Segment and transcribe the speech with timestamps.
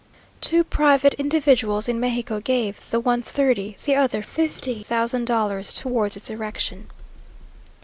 [0.41, 6.17] Two private individuals in Mexico gave, the one thirty, the other fifty thousand dollars, towards
[6.17, 6.87] its erection.